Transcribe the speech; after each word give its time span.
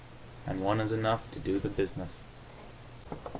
And 0.47 0.63
one 0.63 0.79
is 0.81 0.91
enough 0.91 1.29
to 1.29 1.37
do 1.39 1.59
the 1.59 1.69
business. 1.69 2.21